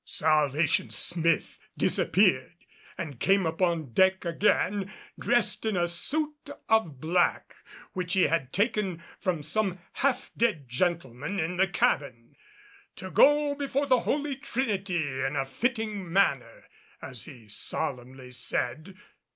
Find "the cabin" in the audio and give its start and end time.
11.57-12.35